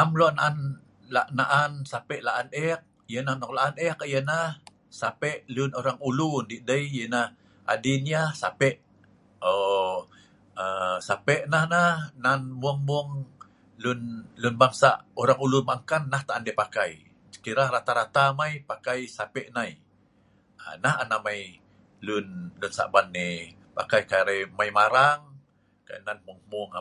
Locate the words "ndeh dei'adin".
6.44-8.02